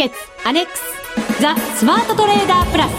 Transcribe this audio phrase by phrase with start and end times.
[0.00, 2.92] ケッツアネックスザ・スマートトレーダープラス。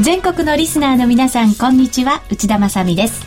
[0.00, 2.22] 全国のリスナーの皆さんこんにちは。
[2.30, 3.26] 内田まさです。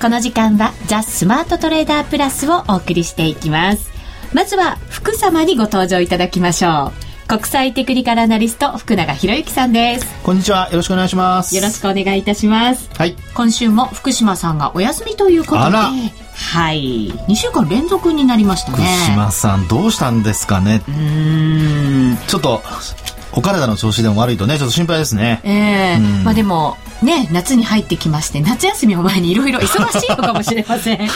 [0.00, 3.90] この時間はザ・スマートトレーダープラスをお送りしていきます。
[4.32, 6.92] まずは福様にご登場いただきましょ
[7.26, 7.28] う。
[7.28, 10.06] 国際テクニカルアナリスト福永博之さんです。
[10.22, 10.70] こんにちは。
[10.70, 11.54] よろしくお願いします。
[11.54, 12.88] よろしくお願いいたします。
[12.96, 13.14] はい。
[13.34, 17.10] 今週も福島さんがお休みということではい。
[17.28, 18.78] 2週間連続になりましたね。
[18.78, 20.82] 福島さんどうしたんですかね。
[20.88, 22.16] うん。
[22.28, 22.62] ちょっと
[23.32, 25.40] お体の調子でも悪いとねちょっと心配ですね。
[25.44, 25.96] ええ。
[25.96, 30.98] ー、まあでもね夏に入ってきまして夏休みを前にいろいろ忙しいのかもしれません。
[31.02, 31.08] ね。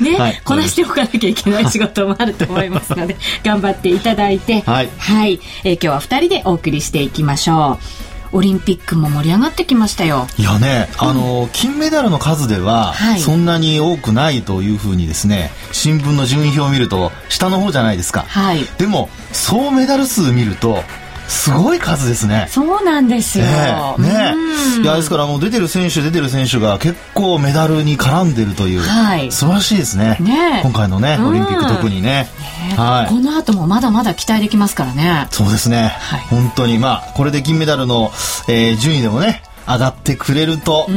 [0.00, 4.62] ね、はい、こなしておかなきゃいけない仕事もあると思いますので頑張っていただいて。
[4.66, 7.78] はい、はい、えー、今日は2人でお送りしていきましょ
[8.12, 10.26] うオリンピックも盛り上がってきましたよ。
[10.36, 18.26] いやね、あの、うん、金メダルの数では、そんなに多くないというふうにですね、新聞の順位表を見ると、下の方じゃないですか。
[18.28, 18.66] はい。
[18.76, 20.84] でも、総メダル数見ると、
[21.28, 22.46] すごい数ですね。
[22.50, 23.44] そうなんですよ。
[23.44, 23.54] ね
[23.98, 24.34] ね
[24.82, 30.16] いやですからもう出てる選手出てる選手が結構メダルに絡んでるという、はい、素晴らしいですね。
[30.20, 32.28] ね今回のねオリンピック特にね。
[32.68, 33.12] ねはい。
[33.12, 35.26] この後もまだまだ期待できますからね。
[35.30, 35.88] そうですね。
[35.98, 38.10] はい、本当にまあこれで銀メダルの、
[38.48, 39.42] えー、順位でもね。
[39.68, 40.88] 上がってくれると、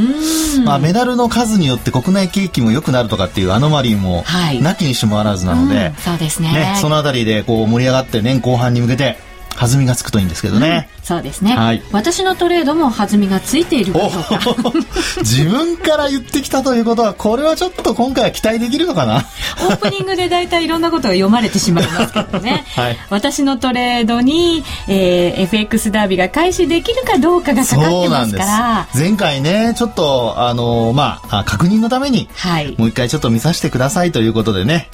[0.64, 4.24] まあ、メダルの数によって国内景気も良くなるとかっていうアノマリーも
[4.62, 9.16] なきにしもあらずなので、はいうん、そうですね、ね、そのあたりでこう盛り上がって年後半に向けて
[9.56, 14.40] 弾みがつくといいんですけどね、うん、そうですね、はい、私のトレードも弾みがついているかどうか。
[15.20, 19.24] 自分から言ってきたということはこれはちょっと今回は期待できるのかな？
[19.68, 28.88] オープニングで大体いろんなことが読まれてしまいますけどね、 はい、私のトレードに、えー、FX ダービーが開始できるかどうかがかかってますから。
[28.94, 34.88] 前回ねちょっとあのまあ確認のために、はい、もう一回ちょっと見させてくださいということでね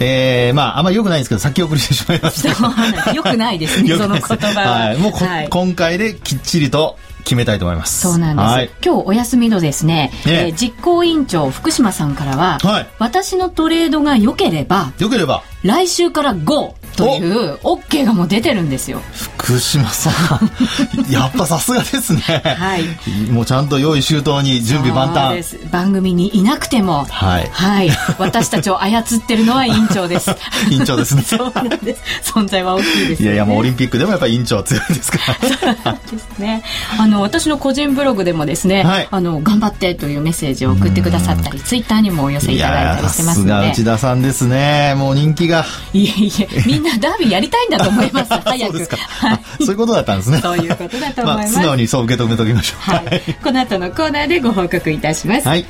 [0.00, 3.12] えー、まああんまりよくないんですけど先送りしてしまいました。
[3.12, 8.00] よくないですね その言葉は、はい、もう、はい、今回できっちりと決めたいと思います。
[8.00, 10.46] そうなんです、はい、今日お休みのですね、ね。
[10.46, 15.42] えー、実行委員長福島さんからは、はい、私のトレードが良ければ良ければ。
[15.62, 19.00] 来週から GO という OK がもう出てるんですよ。
[19.12, 20.50] 福島さん。
[21.10, 22.20] やっぱさすがですね。
[22.20, 23.30] はい。
[23.30, 25.58] もうちゃんと用意周到に準備万端。
[25.70, 27.04] 番組にいなくても。
[27.10, 30.30] はい、はい、私たちを操ってるのは委員長です。
[30.70, 31.22] 委員長ですね。
[31.26, 32.32] そうなんです。
[32.32, 35.36] 存在は大きいです、ね、いやいやもうオリンピックでもやっぱり委員長は強いですから。
[35.84, 36.62] そうですね。
[36.98, 43.68] あの私の個人ブログでもですね、はい、あの頑張ってというメッセージを送ってくださったりツイッターにもお寄せいただいたりしてますので。
[43.70, 44.94] 内田さんですね。
[44.96, 45.64] もう人気が。
[45.92, 46.62] いえいえ。
[46.66, 48.32] みんなダービーやりたいんだと思います。
[48.44, 48.78] 早く。
[48.78, 50.40] そうはい、そういうことだったんですね。
[50.40, 55.64] そういうことだと思います、 まあ、素直にそう受け止めときましょう、はい、この後のコーナーでご報告いたします、はい、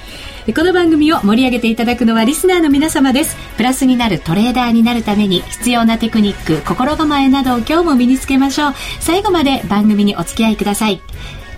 [0.55, 3.37] この番組を盛り上げていただくのはリスナーの皆様です。
[3.57, 8.75] プラスになるトレーダーになるために必要なテクニック心構えなどを今日も身につけましょう。
[9.01, 11.01] 最後まで番組にお付き合いください。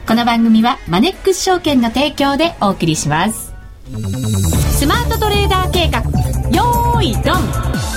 [0.07, 3.53] この番組はマネックス証券の提供でお送りします。
[4.79, 6.01] スマートトレーダー計画。
[6.51, 7.96] よーいドン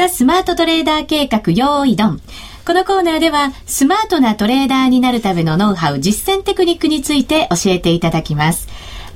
[0.00, 2.22] ザ・スマートトレーダー計画用意ドン。
[2.64, 8.66] このコーナーでは、スマートなトレーダーになるためのノウハウ、実践テクニックについて教えていただきます。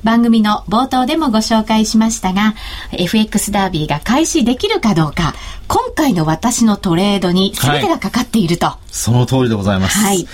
[0.03, 2.53] 番組の冒頭でもご紹介しましたが、
[2.91, 5.33] FX ダービーが開始できるかどうか、
[5.67, 8.67] 今回の私のトレードに全てがかかっていると。
[8.67, 9.97] はい、その通りでございます。
[9.97, 10.27] はい。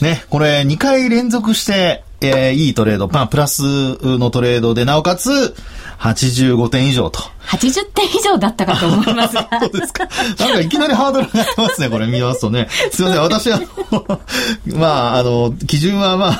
[0.00, 5.54] ね、これ2回連続して、えー、いいトレード、まあ、プラスのトレードで、なおかつ、
[5.98, 7.20] 85点以上と。
[7.46, 9.48] 80点以上だったかと思いますが。
[9.60, 10.08] そうですか。
[10.38, 12.68] なんかいきなりハードルが上がってますね、これ見ますとね。
[12.90, 13.60] すいません、私は、
[14.74, 16.36] まあ、あの、基準はま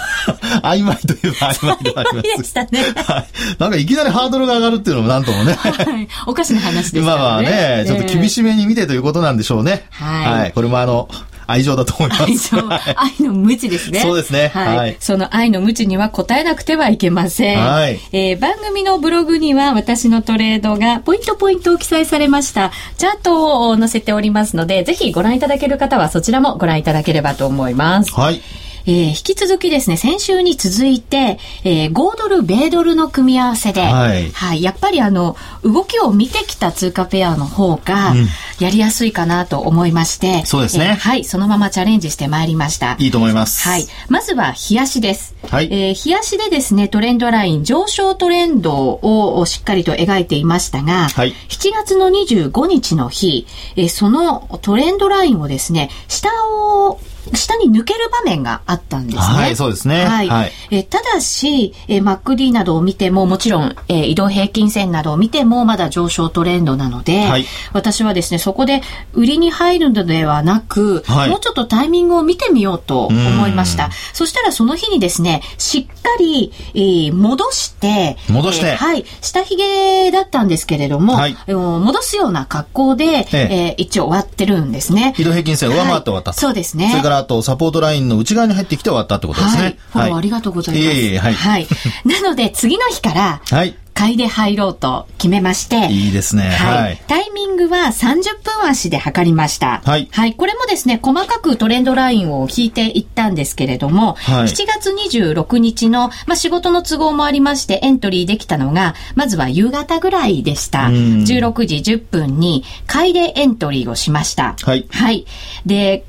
[0.62, 2.38] あ、曖昧といえば曖昧であります。
[2.38, 2.80] でしたね。
[3.06, 3.26] はい。
[3.58, 5.54] なんかいきなりハードルが上がるっていうのもなんともね。
[5.60, 6.08] はい。
[6.26, 7.00] おかしな話ですね。
[7.02, 9.86] まあまあね、ちょっと厳しめに見てということなんでしょうね。
[9.90, 10.40] はい。
[10.40, 10.52] はい。
[10.52, 11.08] これもあの、
[11.46, 12.22] 愛情だと思います。
[12.22, 14.00] 愛情、愛の無知ですね。
[14.00, 14.48] そうですね。
[14.48, 14.76] はい。
[14.76, 17.58] はい、その愛の無知には答えなくてはいけません。
[17.58, 18.00] はい。
[18.12, 22.72] えー、番組のブログには私のトレードがポイントポイントを記載されました。
[22.98, 28.12] チャートを載せておりますので、ぜひご覧いただける方はそちらもご覧いただければと思います。
[28.12, 28.40] はい。
[28.86, 38.14] えー、引き続きですね、先週に続いて、えー、5ドル、米ドルの組み合わせで、はい、はい、やっぱりあの、動きを見てきた通貨ペアの方が、
[38.60, 42.96] やりやすいかなと思いまして、うん、そうですね、えー、はい、そのままチャレンジしてまいりました。
[42.98, 43.68] いいと思います。
[43.68, 43.86] はい。
[44.08, 45.34] まずは、冷やしです。
[45.50, 45.68] はい。
[45.70, 57.00] えー、冷やしでですね、トレンドライン、上昇トレンドをしっかりと描いていましたが、はい、7月の25日の日、えー、そのトレンドラインをですね、下を
[57.34, 59.22] 下下に抜ける場面があったんですね。
[59.22, 60.04] はい、そうですね。
[60.04, 60.28] はい。
[60.28, 68.82] はい、えただし、えー、MacD などを見ても、もちろん、えー、移動平均線などを見ても、まだ上昇トレンドなので、はい、私はですね、そこで
[69.12, 73.90] 売りに入るのではなく、はい、もうちょっとタイミングを見てみようと思いました。
[74.12, 85.14] そしたらその日にですね、しっかり、えー、戻して、戻して、えー、はい、下髭だったんですけれども、はい、戻すような格好で、えー、えー、一応終わってるんですね。
[85.18, 86.90] 移動平均線上回って終わった、はい、そうですね。
[86.90, 89.78] それからあと、サポートラインの内側に入ってきて終わったってことですね。
[89.90, 90.12] はい。
[90.12, 90.86] ありがとうございます。
[90.86, 91.34] いえいえはい。
[91.34, 91.66] はい。
[92.04, 93.76] なので、次の日から、はい。
[93.96, 95.90] 買いで入ろうと決めまして。
[95.90, 96.50] いいですね。
[96.50, 97.02] はい。
[97.08, 99.80] タイミングは30分足で測りました。
[99.86, 100.06] はい。
[100.12, 100.34] はい。
[100.34, 110.80] これもですね、細かくトレンドラインを引いていったんですけれども、はい、7月26日の、まあ、仕事の都合もありましてエントリーできたのが、まずは夕方ぐらいでした。
[110.80, 114.56] 16時10分に買いでエントリーをしました。
[114.62, 114.86] はい。
[114.90, 115.24] はい。
[115.64, 116.04] で、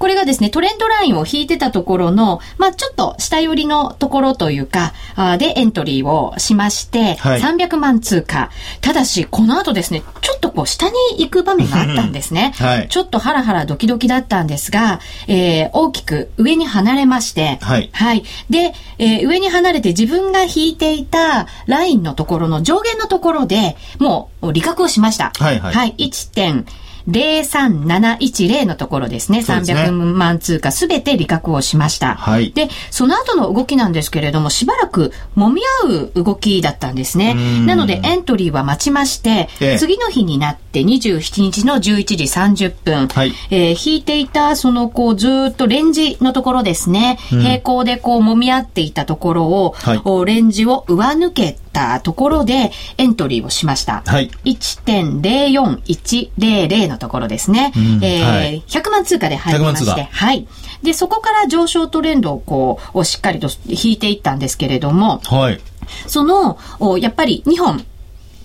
[0.00, 8.50] これがですね、トレンドラインを引いてたところの、まあちょっと下寄りのところというか、あでエントリーをしまして、はい、300万通貨。
[8.80, 12.54] ただし、この後ですね、ちょっとこう下に行く場面があったんですね。
[12.58, 17.90] はい、ちょっとハラハラドキドキだったんですが、えー、大きく上に離れまして、はい。
[17.92, 18.24] はい。
[18.48, 25.32] で、えー、上に離れて自分が引いていたラインのところの上限のところで、もう利確をしました。
[25.38, 25.74] はい、はい。
[25.74, 25.94] はい。
[25.98, 26.64] 1.
[27.10, 29.40] 03710のところですね。
[29.40, 32.14] 300万通貨すべて利確をしました。
[32.14, 32.52] はい。
[32.52, 37.34] で、その後の動きなんですけれども、しばらく揉み合う動きだったんですね。
[37.66, 54.02] なので、エントリーは待ちまして、ええ、次の日になって27日の11時30分、はい、えー、引いていた、その、こう、ずっとレンジのところですね、うん、平行でこう揉み合っていたところを、はい、レンジを上抜けたところでエントリーをしました。
[54.06, 54.30] はい。
[54.44, 57.72] 1.04100のところですね。
[57.74, 60.46] うん、えーはい、100万通貨で入りまして、はい。
[60.84, 65.60] で、そこから上昇トレンドをこう、をしっかりと引いていったんですけれども、はい。
[66.06, 66.58] その、
[66.98, 67.84] やっぱり2本、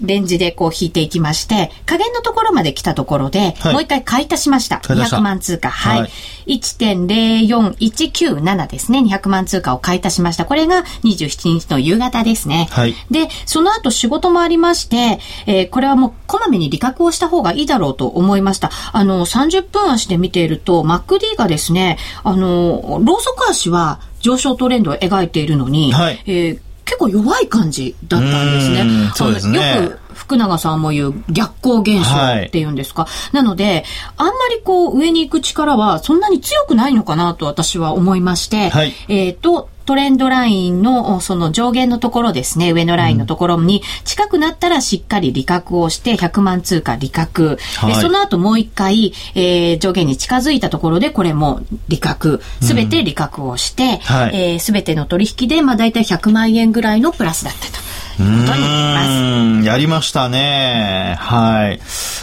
[0.01, 4.77] レンジでこう引いていきまして、加減のところまで来たところで、はい、もう一回買い足しました。
[4.77, 5.69] 200万通貨。
[5.69, 6.01] はい。
[6.01, 6.09] はい、
[6.57, 8.99] 1.04197ですね。
[8.99, 10.45] 200万通貨を買い足しました。
[10.45, 12.67] これが27日の夕方ですね。
[12.71, 12.95] はい。
[13.09, 18.71] で、その後仕事もありまして、えー、これはもうこまめに利確をした方がいいだろうと思いました。
[18.91, 26.59] あの、30分足で見ていると、MacD がですね、あの、ローソク足は上昇トレンドを描いているのに、はい、えー
[26.95, 29.11] 結構弱い感じだったんですね。
[29.15, 29.83] そうですね。
[29.83, 32.15] よく福永さんも言う逆光現象
[32.45, 33.03] っていうんですか。
[33.03, 33.83] はい、なので、
[34.15, 47.57] あんまりこう上に行く力はそんなに強くないのかなと私は思いまして、はい、えっ、ー、と、トレンドラインのその上限のところですね、上のラインのところに近くなったらしっかり利確をして100万通貨利確。
[47.77, 52.41] はい、その後もう一回、えー、上限に近づいたところでこれも利確。
[52.61, 57.85] すべて利確をして、す、うん、べ、えー、ての取引でまあ大体100万円ぐらいのプラスだったと。
[58.17, 59.67] ことになります。
[59.67, 61.15] やりましたね。
[61.19, 61.79] はい。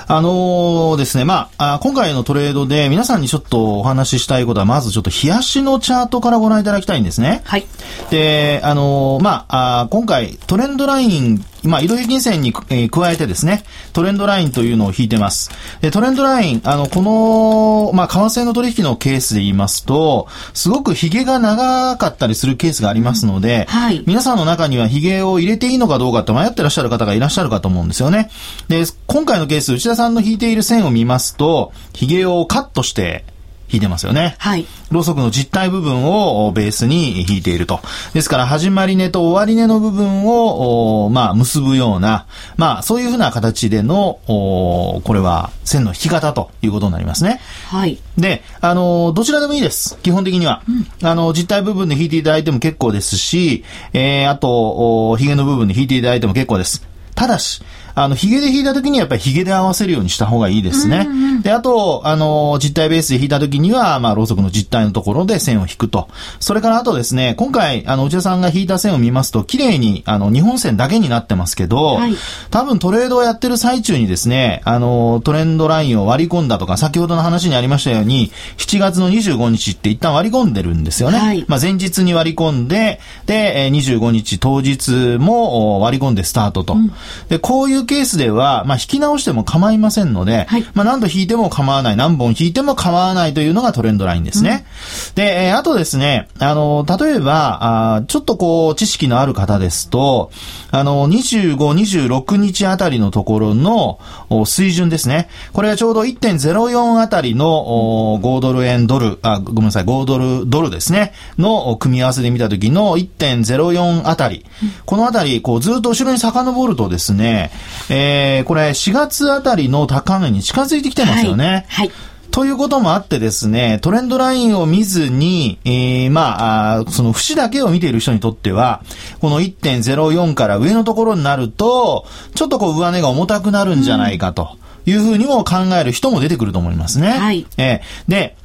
[0.09, 7.43] あのー、ですね、まあ今回のトレードで皆さんにちょっとお話ししたいことは、まずちょっと冷やしのチャートからご覧いただきたいんですね。
[7.53, 7.67] はい。
[8.11, 13.63] で、あのー、まあ今回トレンドライン今、移動平均線に、えー、加えてですね、
[13.93, 15.51] トレンドラインというのを引いてます。
[15.81, 24.03] で、トレンドライン、あの、この、まあ、為替の取引のケースで言いますと、すごく髭が長かったりするケースがありますので、うん、はい。
[24.07, 28.31] 皆さんの中には髭を入れていいのかどうかって迷ってらっしゃる方がいらっしゃるかと思うんですよね。
[28.67, 33.25] で、今回のケース、内田さんの引いている線を見ますと、髭をカットして、
[33.73, 34.37] 引いてますよね。
[34.39, 34.67] はい。
[34.91, 37.81] ろうそくの実体部分をベースに引いていると。
[38.13, 42.27] ですから、始まり値と終わり値の部分を、まあ、結ぶような、
[42.57, 47.41] まあ、そういうふうな形での、これは線の引き方ということになりますね。
[47.69, 47.99] はい。
[48.19, 49.99] で、あの、どちらでもいいです。
[50.03, 50.63] 基本的には。
[50.69, 56.87] うん、あの、実体部分で引いていただいても結構ですし、えー、あと、髭の部分で引いていただいても結構です。
[57.15, 57.63] ただし、
[57.95, 61.07] あの、髭で引いた時にはやっぱり髭で合わせるようにした方がいいですね。
[61.09, 66.09] うんうん、で、あと、あの、実体ベースで引いた時には、まあ、ろうそくの実体のところで線を引くと。
[66.41, 72.15] それからあとですね、今回、あの、内田さんが引いた線を見ますと、綺麗に、あの、日本線だけになってますけど、はい、
[72.51, 81.19] 多分トレードをやってる最中にですね、あの、トレンドラインを割り込んだとか、先ほどの話にありましたように、7月の25日って一旦割り込んでるんですよね。
[81.19, 86.75] はい、まあ、前日に割り込んで、で、25日当日も割り込んでスタートと。
[86.75, 86.93] うん、
[87.29, 94.65] で、こういういうケースでは、まあ、引き直しても構いませんので、はい、まあ、何度引いても構わない、何本引いても構わないというのがトレンドラインですね。
[95.11, 100.31] うん、で、えー、あとですね、あの、例えば、あちょっとこう、知識のある方ですと、
[100.71, 103.99] あの、25、26日あたりのところの
[104.47, 105.29] 水準ですね。
[105.53, 114.47] これはちょうど1.04あたりの5ドル円ドル、あ、ごめんなさい、5ドルドルですね、の組み合わせで見たときの1.04あたり。
[114.63, 117.51] うん、このあたり、こう、ずっと後ろに遡るとですね、
[117.91, 121.67] えー、これ4月あたりの高値に近づいてきてますよね。
[121.69, 128.83] はい、はいということもあってですね、トレンドラインを見ずに、えー、まあ、その節だけを見ている人にとっては、
[129.21, 137.11] この1.04から上のところになると、ちょっとこう上値が重たくなるんじゃないかというふうにも考える人も出てくると思いますね。
[137.11, 137.47] はい。
[137.59, 138.37] えー、で、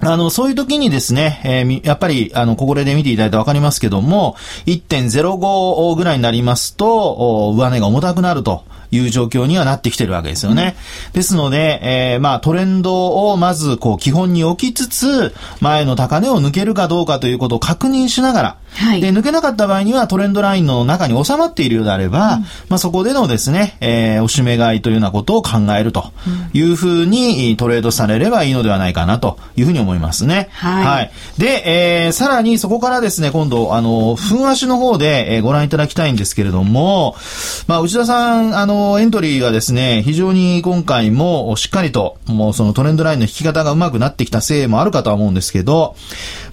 [0.00, 4.36] あの、そういう時にですね、えー、やっぱり、あの、ここで見ていただいてわかりますけども、
[4.66, 8.64] 1.05ぐらいになりますと、上値が重たくなると。
[8.92, 10.76] いう状況にはなってきてるわけですよね。
[11.08, 26.12] うん、ですので、えー、まあトレンドをまずこう基本に置きつつ、前の高値を抜けるかどうかということを確認しながら、はい、で、抜けなかった場合にはトレンドラインの中に収まっているようであれば、うん、まあそこでのですね、えー、おしめ買いというようなことを考えると
[26.52, 30.48] いうふうにトレードされればいいのではないかなというふうに思いますね。
[30.52, 30.84] はい。
[30.84, 37.16] はい、で、えー、さらにそこからですね、今度、あの、分足の方で、えー、ご覧いただきたいんですけれども、
[37.66, 45.96] まあ内田さん、あの、エントリーがですね、非常に今回もしっかりと、もうそのトレンドラインの引き方が上手くなってきたせいもあるかとは思うんですけど、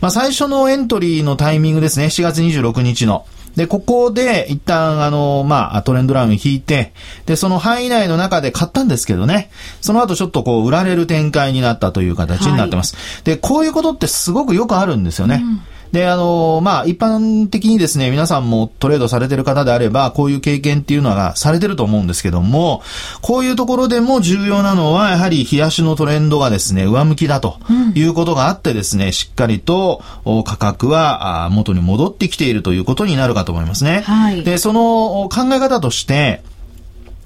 [0.02, 3.26] まあ最初のエントリーのタイミングですね、7月26日の。
[3.56, 6.94] で、ここで一旦、あの、まあ、トレンドライン引いて、
[7.26, 12.96] で、その範囲内の中で買ったんですけどね、その後ちょっとこう、売られる展開になったという形になってます。
[12.96, 15.42] はい、で、こういうことってすごくよくあるんですよね。
[15.44, 15.62] うん
[15.94, 22.82] で、あの、まあ、一般的にですね、皆さんもトレードされてる方であれば、こういう経験っていうのがされてると思うんですけども、
[23.22, 27.60] こういうところでも重要なのは、やはり冷やしのトレンドがですね、上向きだと
[27.94, 30.02] いうことがあってですね、うん、しっかりと
[30.46, 34.02] 価格は元に戻ってきているということになるかと思いますね。
[34.02, 36.42] はい、で、その考え方として、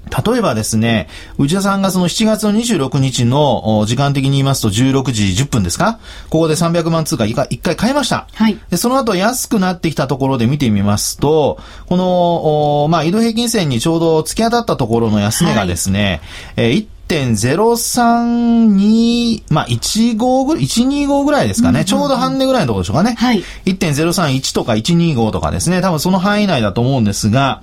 [0.08, 5.98] 例えばですね、内田さんがその7月の26日の時間的に言いますと16時10分ですか？
[6.30, 8.26] ここで300万通貨一回買いました。
[8.34, 8.58] はい。
[8.70, 16.20] で、その後安くなってきたところで見てみますと、この、まあ、移動平均線にちょうど突き当たったところの安値がですね、
[16.56, 21.70] はい、えー1.032、まあ、15ぐらい、125ぐらいですかね。
[21.70, 23.14] うんうんうん、ちょうど半値ぐらいのところでしょうかね。
[23.16, 23.42] はい。
[23.64, 25.80] 1.031とか125とかですね。
[25.80, 27.62] 多分その範囲内だと思うんですが、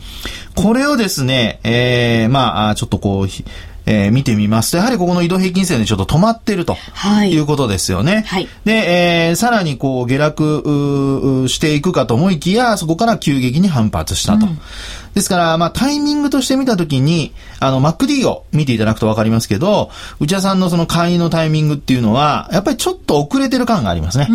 [0.55, 3.27] これをですね、えー、まあ、ちょっとこう、
[3.87, 8.23] えー、見てみますと、やはりここの移動平均線でちょっと止まってると、はい、いうことですよね。
[8.27, 14.47] はい、で、えー、さらにこう下落していくかと思いきや、そこから急激に反発したと。
[14.47, 14.59] うん
[15.15, 24.27] ですから、まあ、タイミングとして見たときに、あの、MacD を見ていただくとわかりますけど、内田さんのその買いのタイミングっていうのは、やっぱりちょっと遅れてる感がありますね。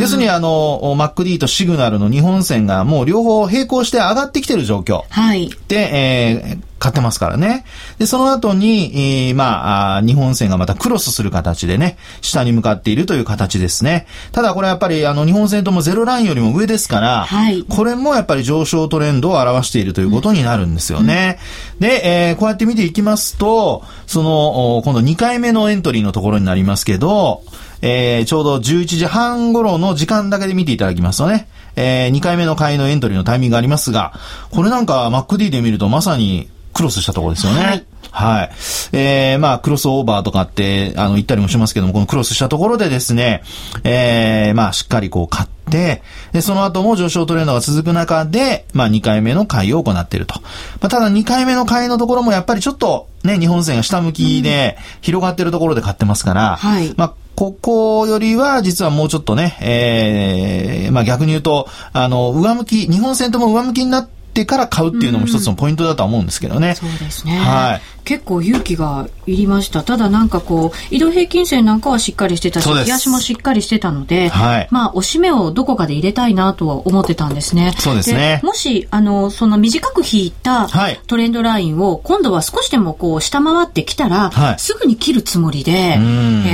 [0.00, 5.02] 要するに、あの、MacD とシグナルの日本線がもう両方並行して上がってきてる状況。
[5.10, 5.50] はい。
[5.68, 7.64] で、えー、買ってますからね。
[7.98, 14.06] で、その後に、えー、まあ日本線がまたクロスする形でね、下に向かっているという形ですね。
[14.32, 21.38] ただこれやっぱり、あの、日本線ともゼロラインよりも上ですから、はい、これもやっぱり上昇トレンドを表しているということになるんですよね。
[21.74, 27.42] うん、で、えー、こうやって見ていきますと、その、今度2回目のエントリーのところになりますけど、
[27.82, 34.14] えー、ちょうど11時半頃の時間だけで見ていただきますとね、えー、2回目の買いのエントリーのタイミングがありますが、
[34.50, 37.60] これなんか MacD で見るとまさにクロスしたところですよね。
[37.60, 37.84] はい。
[38.10, 38.50] はい。
[38.92, 43.42] えー、まあ、クロスオーバーとかって、あの、言ったりもしますけども、このクロスしたところでですね、
[43.84, 46.02] えー、まあ、しっかりこう買って、
[46.32, 50.40] で、その後も上昇トレンドが続く中で、まあ、2回目の買いを行っていると。
[50.80, 56.94] まあ、ただ2回目の買いのところもやっぱりちょっと、ね、日本線が下向きで広がってるところで買ってますから、はい。
[56.96, 66.74] まあ、ここよりは実はもうちょっとね、ええー、まあ逆に言うと、あの、上向き、日本線とも上向きになってから買うっていうのも一つのポイントだとは思うんですけどね。
[66.74, 67.36] そうですね。
[67.38, 67.95] はい。
[68.06, 69.82] 結構勇気がいりました。
[69.82, 77.74] ただなんかこう、移動平均線なんかはしっかりしてたし、冷やしもしっかりしてたので、はい、まあ、押し目をどこかで入れたいなとは思ってたんですね。
[77.78, 78.40] そうですね。
[78.44, 80.68] もし、あの、その短く引いた
[81.08, 85.96] トレンドラインを、今度は少しでもこう、下回ってきたら、はい、すぐに切るつもりで、え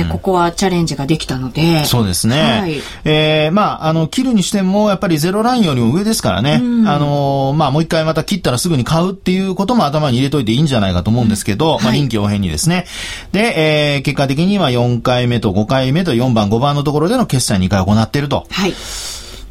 [0.05, 1.85] ー、ここはチャレンジができたので。
[1.85, 2.41] そうですね。
[2.41, 6.55] はい、えー、まあ、あの、切るにしても、やっぱりゼロラインよりも上ですからね。
[6.87, 12.85] あの、まあ、もう一回また切ったらすぐに買うっていうことも頭に入れといていいんじゃないかと思うんですですけど、まあ、臨機応変にですね。
[13.33, 18.47] で、えー、結果的には4回目と5回目と4番、5番のところでの決済2回行っていると。
[18.49, 18.73] はい。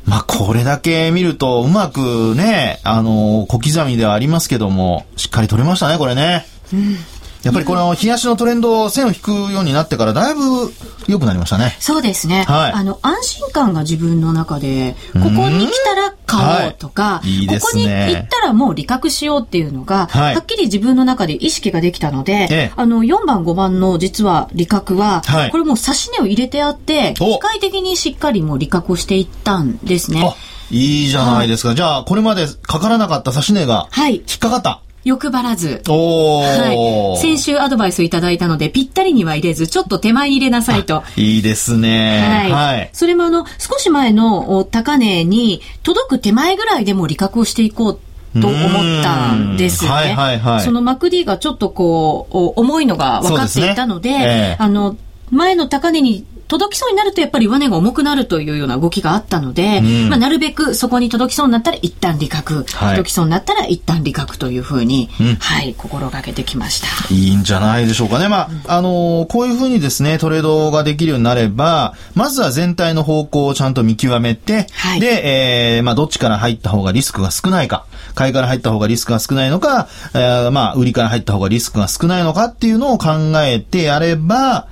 [0.07, 6.45] まあ、これだけ見ると、うまくね、あの、小刻みではありますけども、しっかり取れましたね、これね。
[6.73, 6.97] うん。
[7.43, 10.73] やっぱりこの冷やしのトレンド線を引くようになってからだいぶ
[11.09, 11.77] 良くなりましたね。
[11.81, 12.45] そうですね。
[12.47, 12.73] はい。
[12.73, 30.35] あの、安心感が自分の中で、ここに来たら買おうとか、はい、いいね、ここに行ったらもう利確しようっていうのが、はい、はっきり自分の中で意識ができたので、ええ、あの、4番5番の実は利確は、はい、これもう指し値を入れてあって、機械的にしっかりもう利確をしていったんですね。
[30.71, 31.69] いいじゃないですか。
[31.71, 34.81] はい、じゃあ、これまでかからなかった指し値が、引っかかった。
[35.05, 35.83] 欲張らず。
[35.87, 37.21] はい。
[37.21, 41.03] 先週アドバイスいただいたので、ぴったりには入れず、ちょっと手前に入れなさいと。
[41.17, 42.21] いいですね。
[42.21, 42.51] はい。
[42.77, 49.97] はい、それもあの、少し前の高値に届く手前ぐらいでも利確をしていこうと思ったんですよね。
[49.97, 50.61] はいはいはい。
[50.63, 54.97] そのマクディがちょっとこう、重いのが分かっていたので、でねえー、あの、
[55.31, 67.15] 前の高値に届きそうになるとやっぱり上値が重くなるというような動きがあったので、うん、まあ、なるべくそこに届きそうになったら一旦利確、はい、届きそうになったら一旦利確というふうに、うん、はい、心がけてきました。
[67.15, 68.29] いいんじゃないでしょうかね。
[68.29, 83.09] まあ、うん、あのー、こういうふうにですね、トレードができるようになれば、まずは全体の方向をちゃんと見極めて、はい、で、えー、まあ、どっちから入った方がリスクが少ないか、買いから入った方がリスクが少ないのか、えー、まあ、売りから入った方がリスクが少ないのかっていうのを考
[83.43, 84.69] えてやれば、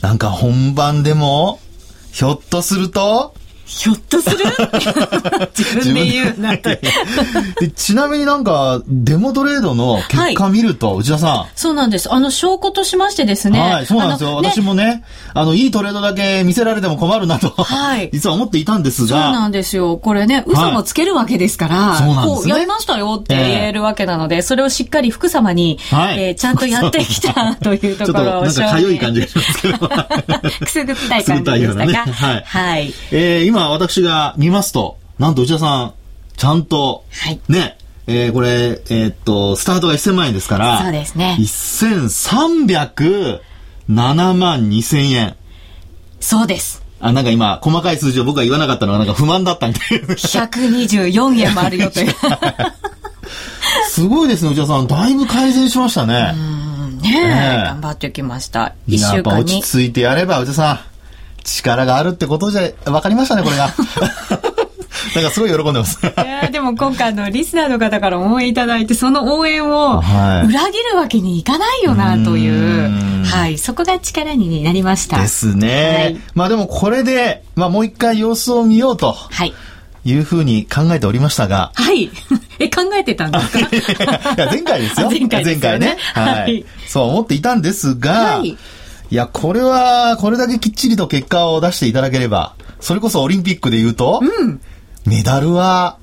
[0.00, 1.60] なんか本番でも、
[2.12, 3.34] ひょっとすると、
[3.68, 4.38] ひょっとする？
[5.56, 6.80] 自分で言うなって
[7.76, 11.46] ちなみになんか、デモトレードの結果見ると、はい、内田さん。
[11.54, 12.10] そうなんです。
[12.12, 13.60] あの、証拠としましてですね。
[13.60, 14.40] はい、そうなんですよ。
[14.40, 19.08] ね、私もね、あの、いいトレードだけ見せられても困るなと、はい、 実は思っていたんですが。
[19.08, 19.98] そうなんですよ。
[19.98, 22.34] これね、嘘もつけるわけですから、はい、そうなんですね。
[22.36, 28.48] こう、やりましたよって言えるわけなので、えー、それをしっかり福様に、はい、えー、ちゃんとやってきたというところを。
[28.48, 29.78] ちょっと、なんかかゆい感じがしますけど。
[30.64, 31.86] くすぐったい感じでしたか？
[31.86, 32.44] ね、はい。
[32.46, 32.94] はい。
[33.12, 35.94] えー、今、私が見ますと、なんと内田さん、
[36.36, 41.36] ちゃんと、はい、ね、えー、これ、えー、っと、スタートが1000万円ですから、そうですね。
[41.40, 45.34] 1307万2000円。
[46.20, 46.82] そうです。
[47.00, 50.06] あ、なんか今、細かい数字を僕が言わなかったのがなんか不満だったみたいな。
[50.14, 52.14] 124円もあるよという。
[53.88, 54.86] すごいですね、内田さん。
[54.86, 56.34] だいぶ改善しましたね。
[57.02, 58.74] ねえ、ね頑張ってきました。
[58.86, 59.16] 一週間に。
[59.16, 60.80] やっぱ落ち着いてやれば、内田さん。
[61.56, 63.72] 力があるってことじゃ、分かりましたね、これが。
[65.14, 65.98] なんかすごい喜んでます。
[66.04, 75.18] いやでも今回のリスナーの方から応援いただいて、その応援を裏切るわけにいかないよなという、はい、そこが力になりました。
[75.20, 75.98] ですね。
[76.02, 79.12] はい、まあでもこれで、まあもう一回様子を見ようと。
[79.12, 79.54] はい。
[80.04, 81.72] いうふうに考えておりましたが。
[81.74, 82.10] はい。
[82.58, 84.04] え、考えてたんですか？
[84.36, 85.10] いや、前回ですよ。
[85.10, 85.96] 前回、ね、前回ね。
[86.14, 86.64] はい。
[86.86, 88.56] そう思っていたんですが、はい、
[89.10, 94.60] いや、これは、これだけきっちりと結果を出していただければ、それこそオリンピックで言うと、うん、
[95.06, 95.98] メダルは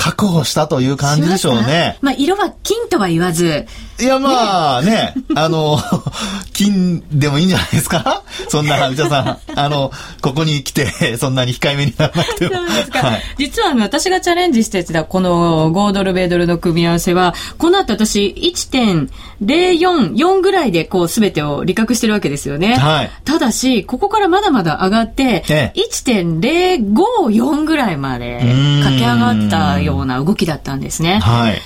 [0.00, 1.98] 確保したという感じでしょうね。
[2.00, 3.66] まあ、色は金とは言わず。
[4.00, 5.78] いや、まあね、ねあの、
[6.54, 8.22] 金でもいいんじゃないですか？
[8.48, 9.38] そんな、内田さん。
[9.54, 12.54] あの、ここに来て、そんなに控えめにならなくても。
[12.54, 12.98] そうですか。
[13.00, 22.76] はい、実は、私がチャレンジしてた、この5ドル、米ドルの組み合わせは、この後私、1.044ぐらいで、こう、すべてを利確してるわけですよね。
[22.76, 23.10] はい。
[23.26, 28.38] ただし、ここからまだまだ上がって、ええ、1.054ぐらいまで
[28.82, 31.20] 駆け上がったよような動きだったんですね。
[31.20, 31.60] はい。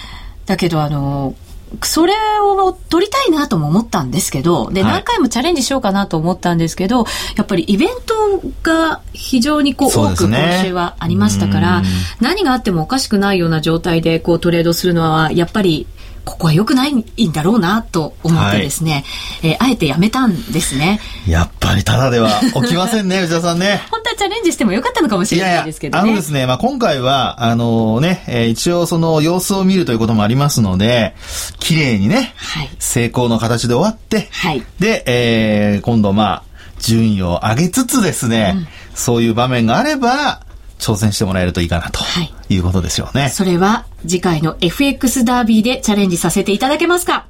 [0.47, 1.35] だけど、あの、
[1.83, 7.05] それを取りたいなとも思ったんですけど、で、何回もチャレンジしようかなと思ったんですけど、
[7.37, 11.83] やっぱりイベントが非常にこう、多く今週はありましたから、
[12.21, 15.87] 何があってもおかしくないような状態でこうトレードするのは、やっぱり
[16.25, 19.05] ここは良くないんだろうなと思ってですね、
[19.43, 21.01] はい、えー、あえてやめたんですね。
[21.29, 23.83] やっぱりただでは 起きませんね、内田さんね。
[23.91, 26.05] 本当はチャレンジしてもよかったのかもしれないですけどね。
[26.05, 31.15] いやいやあのですね、まあ、今回は、あのね、えー、一応その様子を見るということもありますので、
[31.59, 36.43] 綺麗にね、はい、成功の形で終わって、はい、で、えー、今度まあ、
[36.81, 40.41] 順位を上げつつですね、うん、そういう場面があれば、
[40.79, 42.01] 挑戦してもらえるといいかなと
[42.49, 43.23] いうことですよね。
[43.23, 47.27] はい、それは次回の FX ダービーでチャレンジさせていただけますか？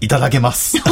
[0.00, 0.76] いただけます。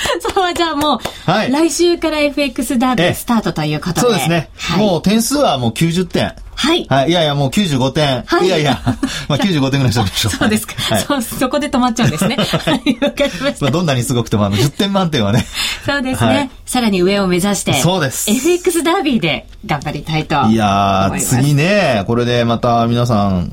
[0.34, 4.00] そう、じゃあもう、はい、来週から FX ダービースタートということで。
[4.00, 4.50] そうですね。
[4.56, 6.34] はい、もう点数はもう90点。
[6.54, 6.86] はい。
[6.90, 7.10] はい。
[7.10, 8.22] いやいや、もう95点。
[8.22, 8.46] はい。
[8.46, 8.80] いやいや、
[9.28, 10.32] まあ95点ぐらいしておきましょう。
[10.32, 10.74] そうですか。
[10.78, 12.36] はい、そ、そこで止まっちゃうんですね。
[12.36, 12.44] は
[12.84, 13.64] い、わかりました。
[13.64, 15.46] まあどんなにすごくても、あの、10点満点はね。
[15.86, 16.34] そうですね。
[16.34, 17.72] はい、さらに上を目指して。
[17.74, 18.30] そうです。
[18.30, 23.52] FX ダービーで頑張りたいといやー、次ね、これでまた皆さん、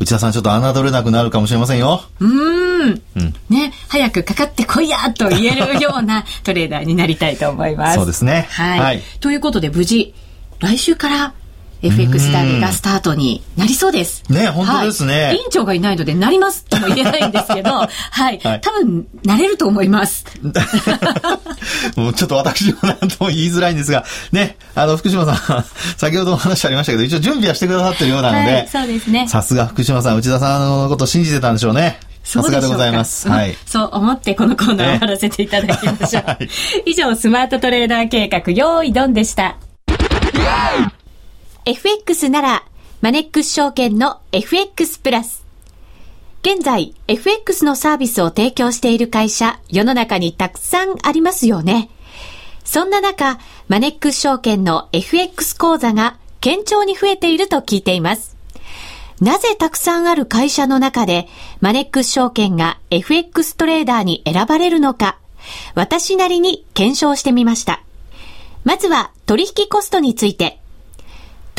[0.00, 2.02] 内田さんちょっと侮れなくなるかもしれませんよ。
[2.20, 2.80] うん。
[2.80, 3.34] うん。
[3.50, 7.96] ね、早くかかってこいやと言えるようなトレーダーになりたいと思います。
[7.96, 8.48] そうですね。
[8.50, 8.80] はい。
[8.80, 10.14] はい、ということで無事、
[10.58, 11.34] 来週から
[11.82, 14.24] FX ダがスタートになりそうです。
[14.30, 17.86] ね、本当ですね、はい、委員長がいないので、なりますとも言えないんですけど、 は
[18.30, 20.24] い、はい、多分、なれると思います。
[21.96, 25.64] もうちょっと私も何とも言いづらいんですが、ね、あの、福島さん、
[25.96, 29.26] 先ほども話ありましたけど、一応準備はしてくださってるようなので、はい、そうですね。
[29.28, 31.98] さすが福島さん、内田さんのことを信じてたんでしょうね。
[32.22, 33.28] さすがでございます。
[33.28, 33.56] はい。
[33.66, 36.24] そう思ってこのコーナーを終わらせていただきましょう。
[36.26, 36.48] はい、
[36.86, 39.56] 以上、スマートトレーダー計画、用意ドンでした。
[41.70, 42.64] FX なら、
[43.00, 45.44] マネックス証券の FX プラス。
[46.42, 51.88] 現在、FX のサービスを提供している会社、世の中にたくさんありますよね。
[52.64, 58.36] そんな中、マネックス証券の FX 講座が堅調に増えていると聞いています。
[59.20, 61.28] なぜたくさんある会社の中で、
[61.60, 65.18] マネックス証券が FX トレーダーに選ばれるのか、
[65.76, 67.84] 私なりに検証してみました。
[68.64, 70.58] まずは取引コストについて。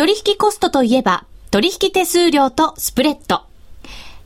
[0.02, 3.44] 取引コストといえば、取引手数料とスプレッド。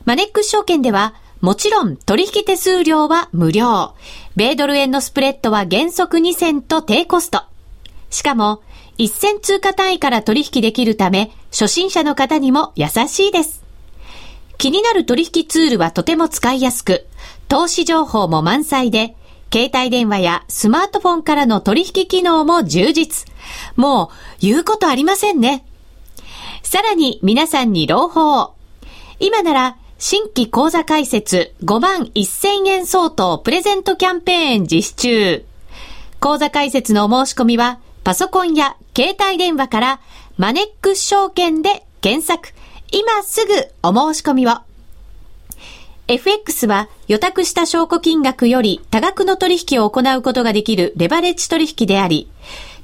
[0.06, 1.12] マネックス証券では、
[1.42, 3.92] もちろん取引手数料は無料。
[4.36, 7.42] 米ドル円のスプレッドは原則2銭と低コスト。
[8.08, 8.62] しかも、
[8.96, 13.62] 一銭通貨単位から取引できるため、初心者の方にも優しいです。
[14.56, 17.06] 気になる取引ツールはとても使いやすく、
[17.48, 19.14] 投資情報も満載で、
[19.52, 23.26] 携帯電話やスマートフォンからの取引機能も充実。
[23.76, 24.08] もう、
[24.40, 25.64] 言うことありませんね。
[26.62, 28.52] さらに皆さんに朗報。
[29.20, 35.44] 今なら、新規講座開設5万1000円相当プレゼントキャンペーン実施中。
[36.20, 40.00] 講座開設のお申し込みは、パソコンや携帯電話から
[40.36, 42.50] マネックス証券で検索。
[42.92, 44.58] 今すぐお申し込みを。
[46.08, 52.30] FX は予託した証拠金額より多額の取引を行うことができるレバレッジ取引であり、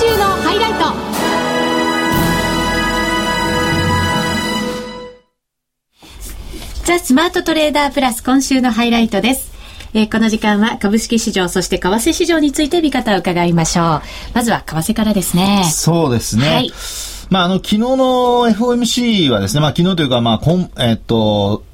[0.00, 0.78] 今週のハイライト。
[6.84, 9.50] ザ・スマートトレーダープラス今週のハイライトです。
[9.94, 14.02] えー、この時間は株式市場、そして為替市場について見方を伺いましょう。
[14.34, 15.64] まずは為替からですね。
[15.68, 16.46] そうですね。
[16.46, 16.72] はい。
[17.30, 21.64] まあ、あの、昨日の FOMC はですね、まあ、昨日というか、まあ、こん、えっと、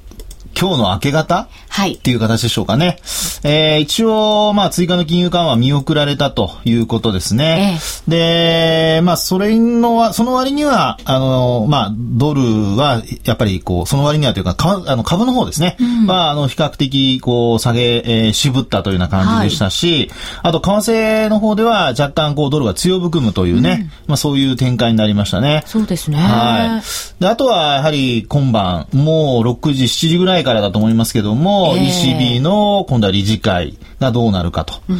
[0.59, 1.95] 今日の明け方はい。
[1.95, 2.99] っていう形でしょうかね。
[3.43, 7.77] えー、一応、まあ、追加の金融緩和見送られたということですね。
[8.07, 15.75] ええ、で、まあ、それの、その割には、あの、まあ、ドルは、やっぱり、こう、その割にはというか、かあの株の方ですね。
[15.77, 20.09] うん、まあ、あの、比較的、こう、下げ、えー、渋ったというような感じでしたし、はい、
[20.43, 25.63] あと、為替の方では、若干、こう、ドルが強含むというね、うん、まあ、そういう展開になりましたね。
[25.65, 26.19] そうですね。
[26.19, 27.21] はい。
[27.21, 34.81] で、あとは、やはり、今晩、もう、6時、7時ぐらいからだと思いますけども、えー、ECB の今度は理事会がどうなるかと。
[34.89, 34.99] うん、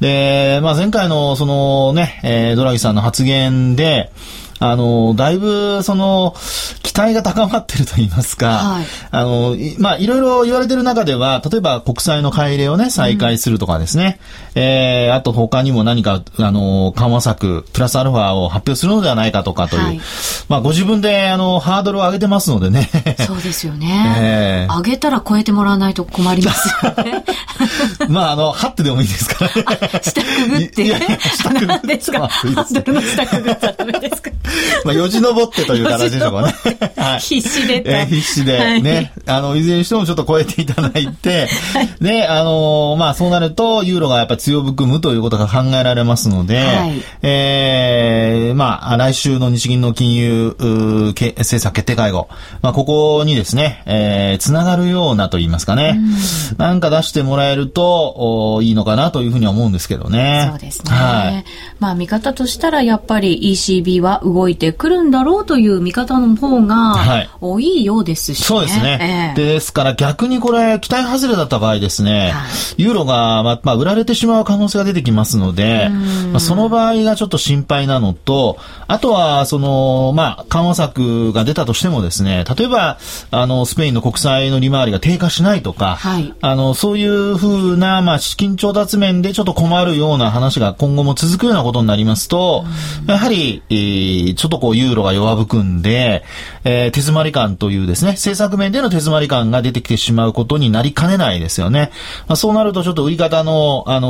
[0.00, 4.12] で、まあ、前回のそのね、えー、ドラギさんの発言で、
[4.58, 6.34] あの、だいぶ、その、
[6.82, 14.18] 期待が高まってると言いますか、はい、あの、まあ、いろいろ言われてる中では、例えば国債の買い入れをね、再開するとかですね、
[14.54, 20.00] うん、えー、あと他にも何か、あの、緩和策、プラスアルファを発表するのではないかとかという、はい、
[20.48, 22.88] まあ、ご自分で、あの、ハードルを上げてますのでね。
[23.26, 24.14] そうですよね。
[24.18, 27.24] えー、上げたら超えてもらわないと困りますよね。
[28.08, 29.64] まあ、あの、はってでもいいですからね。
[30.02, 30.82] 下くぐって。
[30.82, 31.86] いやいや下くぐって。
[31.88, 34.30] ですか、ハードルの下くぐったらダメですか？
[34.84, 36.54] まあ、よじ登ってという形でしょうかね。
[36.96, 37.82] はい、必死で。
[37.84, 52.28] えー、必死で、ね、はい、あの、いずれにしてもちょっと超えていただいて、はい、で、あのー、まあ、そうなると、ユーロがやっぱ強含むということが考えられますので、はい、えー、まあ、来週の日銀の金融政策決定会合、
[52.62, 60.48] まあ、ここにですね、えー、つながるようなと言いますかね、んなんか出してもらえると、おいいのかなというふうには思うんですけどね。
[60.50, 60.90] そうですね。
[60.92, 61.44] はい。
[61.78, 68.56] まあ、見方としたら、やっぱり ECB は動動いてくるんだろうという見方の方が多いようですし、ね。
[68.56, 72.44] はい、そうですね、えー、ですから逆にこれ、期待外れだった場合ですね、は
[72.76, 75.88] い、ユーロが、まあ、まあ、売られてしまう可能性が出てきますので、
[76.32, 82.98] まあ、その場合がちょっと心配なのと、あとは、その、まあ、緩和策が出たとしてもですね、例えば、
[83.30, 92.64] あの、スペインの国債の利回りが低下しないとか、はい、あの、そういうふうな、まあ、資金調達面でちょっと困るような話が今後も続くようなことになりますと、
[93.06, 96.24] やはり、えー、ちょっとこう、ユーロが弱含んで、
[96.64, 101.90] えー、手詰まり感というですね、政策面での手詰まり感が出てきてしまうことになりかねないですよね。
[102.26, 104.08] まあ、そうなるとちょっと売り方の、あの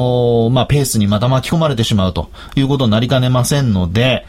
[0.49, 4.27] ー、まあ、ペースにまた巻き込まれてしまうということになりかねませんので、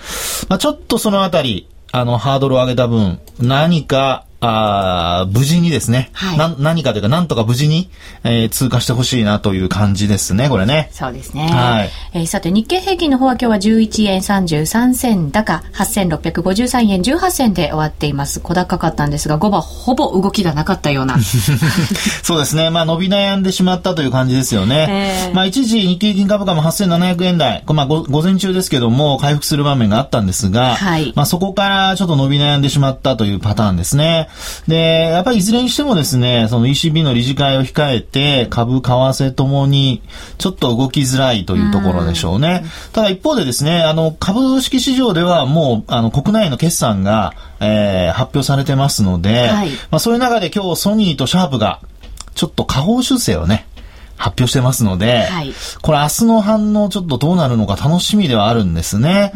[0.49, 7.89] まあ、ちょっとそのあたり、あの、ハードルを上げた分、何か、あ無事にですね、はい、な何かというか、なんとか無事に、
[8.23, 10.89] えー、通過してほしいなという感じですね、これね。
[10.91, 11.47] そうですね。
[11.47, 11.89] はい。
[12.13, 18.39] えー、さて、日経平均の方は今日は11円33銭高、8653円18銭で終わっています。
[18.39, 21.17] 小高かったんですが、5番ほぼ動きがなかったような。
[22.21, 22.69] そうですね。
[22.69, 25.25] まあ、伸び悩んでしまったという感じですよね。
[25.27, 31.11] えー、まあ、一時、日経平均株価も8700円台、まあ、午前中ですけども、回復する場面があったんですが、はい。
[31.15, 34.26] まあ、そこからちょっと伸び悩んでしまったというパターンですね。
[34.67, 40.01] で、やっぱりいずれにしてもですね、その ECB の理事会を控えて、株、為替ともに、
[40.37, 42.63] ちょっと動きづらいというところでしょうね。
[42.63, 51.79] うただ一方でですね、あの、株式市場ではもう、あの、国内の決算が、えー、発表されてますので、はい、まあそういう中で今日ソニーとシャープが、
[52.35, 53.67] ちょっと下方修正をね、
[54.17, 59.31] 発表してますので、はい、これ明日の反応ちょっとどうなるのか楽しみではあるんですね。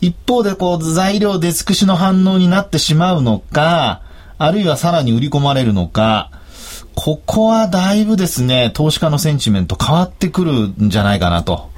[0.00, 4.02] 一方でこう材料出尽くしの反応になってしまうのか、
[4.42, 6.30] あるいはさらに売り込まれるのか、
[6.94, 11.68] ここはだいぶですね、投資家のセンチメント変わってくるんじゃないかなと。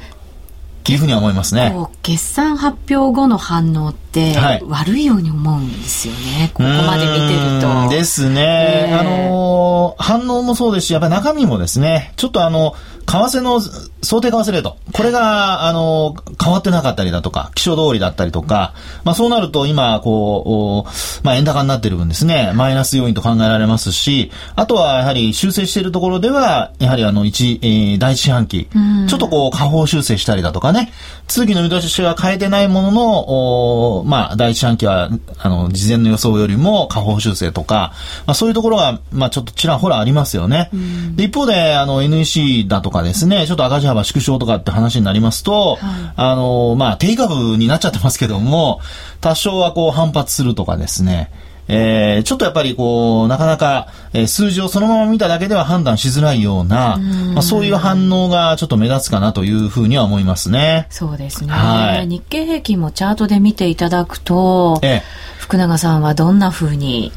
[0.91, 1.75] いうふうには思いますね。
[2.03, 6.51] 決算発表後の反応って、悪いように思うんですよね。
[6.55, 7.89] ここまで見てると。
[7.89, 8.89] ですね。
[8.89, 12.75] えー、あのー、反応もそうですし、やっぱり中身もですね、ちょっとあの、
[13.07, 13.61] 為替の
[14.03, 28.69] 想定為替レート、これが、あの、変わってなかったりだとか、気象通りだったりとか、まあそうなると今、こう、まあ円高になってる分ですね、マイナス要因と考えられますし、あとはやはり修正しているところでは、やはりあの、一、えー、第一四半期、
[29.09, 30.93] ちょっとこう、下方修正したりだとかね、
[31.29, 37.93] 通期の見通しは変えてないものの、おまあ第一四半期は、あの、事前の予想よりも下方修正とか、
[38.27, 40.71] まあそういうところが、まあちょっとちらほらありますよね。
[41.15, 48.81] で一方で、あの、NEC だとかですね、ちょっと赤字幅縮小とかって話になりますと、はい、あの、まあ、定価部になっちゃってますけども、
[49.23, 51.31] 多少はこう反発するとかですね、
[51.69, 56.99] えー、ちょっとやっぱりこう、なかなか、えー、数字をそのまま見ただけでは判断しづらいような、
[57.35, 60.87] まあ、そういう反応がちょっと目立つかなというふうには思いますね。
[60.91, 61.53] そうですね。
[61.53, 65.03] はい、日経平均もチャートで見ていただくと、ええ、
[65.39, 67.13] 福永さんはどんなふうに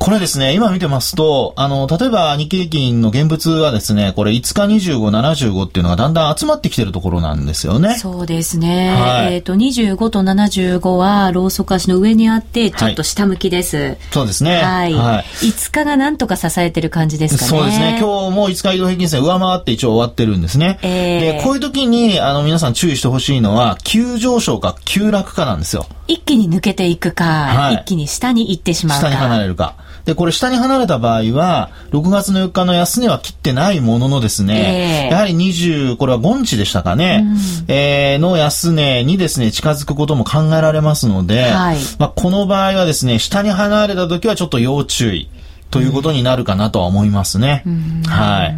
[0.00, 4.34] これですね、今見てますと、あの、例えば日経平均の現物はですね、これ5
[4.80, 7.96] 日25、75っていうのがだんだん集まってきてるところなんですよね。
[7.96, 8.94] そうですね。
[8.94, 13.76] はい、えっ、ー、と、25と75はローソク足の上にあって、ちょっと下向きです。
[13.76, 14.62] はい、そうですね。
[14.62, 14.94] はい。
[14.94, 17.48] はい、5日がなんとか支えてる感じですかね。
[17.50, 17.98] そうですね。
[18.00, 20.78] 今日も5日移動平均線上回って一応終わってるんですね。
[20.80, 25.84] えー、で、こういう時に、あの、皆さん注意してほしいのは、急上昇か急落かなんですよ。
[26.08, 29.08] 一気に抜けていくか、はい、一気に下に行ってしまうか。
[29.08, 29.74] 下に離れるか。
[30.04, 45.28] で、これ下に離れた場合は、6月の4日の安値は切ってないもののですね、えー、やはり20、これは5日でしたかね、うん、えー、の安値にですね、近づくことも考えられますので、はい、まあ、この場合はですね、下に離れた時はちょっと要注意
[45.70, 47.62] ということになるかなとは思いますね。
[47.66, 48.56] うん、はい。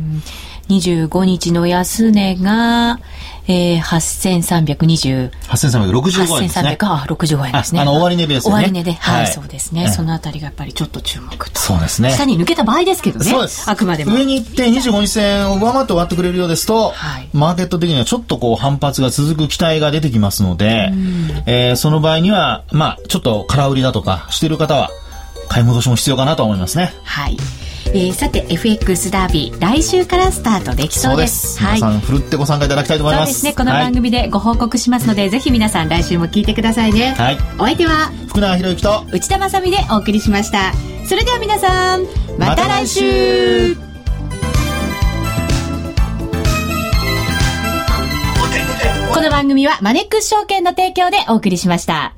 [0.68, 3.00] 25日の安値が、
[3.48, 5.30] えー、8320。
[5.48, 6.76] 8365円ですね。
[6.80, 7.80] 8365円ですね。
[7.80, 8.50] あの、終値ベースね。
[8.52, 9.88] 終値で、はい、そうですね。
[9.88, 11.60] そのあたりがやっぱりちょっと注目と。
[11.60, 12.12] そうですね。
[12.12, 13.24] 下に抜けた場合ですけどね。
[13.24, 13.68] そうです。
[13.68, 14.14] あくまでも。
[14.14, 20.92] 上に行って25日線を上回って終わってくれるようですと、はい、マーケット的にはちょっとこう反発が続く期待が出てきますので、
[21.46, 24.90] えー、その場合には、まあ、ちょっと空売りだとかしてる方は、
[25.48, 26.94] 買い戻しも必要かなと思いますね。
[27.02, 27.36] はい。
[27.94, 31.58] えー、さて FX ダービー来週からスタートできそうです。
[31.60, 33.26] はい、皆さんふるってご参加いただきたいと思います。
[33.26, 33.52] そうですね。
[33.52, 37.14] この番組でご報告しますので、はい、ぜひ皆さん来週も聞いてくださいね。
[37.18, 37.38] はい。
[37.58, 40.72] お相手は福永博之と内田まさでお送りしました。
[41.06, 42.06] それでは皆さん
[42.38, 43.76] また来週。
[49.12, 52.14] この番組はマネックス証券の提供でお送りしました。